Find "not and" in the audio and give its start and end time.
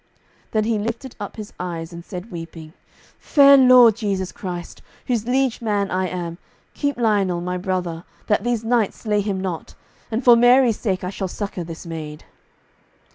9.39-10.25